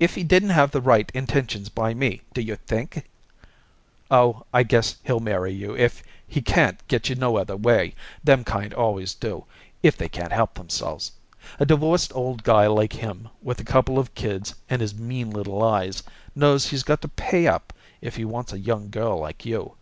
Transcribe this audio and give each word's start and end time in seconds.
If 0.00 0.16
he 0.16 0.24
didn't 0.24 0.48
have 0.48 0.72
the 0.72 0.80
right 0.80 1.08
intentions 1.14 1.68
by 1.68 1.94
me 1.94 2.22
do 2.34 2.40
you 2.40 2.56
think" 2.56 3.04
"Oh, 4.10 4.44
I 4.52 4.64
guess 4.64 4.96
he'll 5.04 5.20
marry 5.20 5.52
you 5.52 5.76
if 5.76 6.02
he 6.26 6.42
can't 6.42 6.84
get 6.88 7.08
you 7.08 7.14
no 7.14 7.36
other 7.36 7.56
way. 7.56 7.94
Them 8.24 8.42
kind 8.42 8.74
always 8.74 9.14
do 9.14 9.44
if 9.80 9.96
they 9.96 10.08
can't 10.08 10.32
help 10.32 10.54
themselves. 10.54 11.12
A 11.60 11.64
divorced 11.64 12.10
old 12.12 12.42
guy 12.42 12.66
like 12.66 12.94
him, 12.94 13.28
with 13.40 13.60
a 13.60 13.64
couple 13.64 14.00
of 14.00 14.16
kids 14.16 14.52
and 14.68 14.82
his 14.82 14.96
mean 14.96 15.30
little 15.30 15.62
eyes, 15.62 16.02
knows 16.34 16.66
he's 16.66 16.82
got 16.82 17.00
to 17.02 17.06
pay 17.06 17.46
up 17.46 17.72
if 18.00 18.16
he 18.16 18.24
wants 18.24 18.52
a 18.52 18.58
young 18.58 18.90
girl 18.90 19.20
like 19.20 19.44
you. 19.46 19.76